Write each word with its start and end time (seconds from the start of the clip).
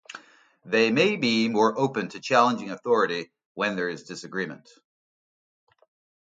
They 0.65 0.89
may 0.89 1.15
be 1.15 1.47
more 1.47 1.77
open 1.77 2.09
to 2.09 2.19
challenging 2.19 2.71
authority 2.71 3.31
when 3.53 3.75
there 3.75 3.87
is 3.87 4.01
disagreement. 4.01 4.67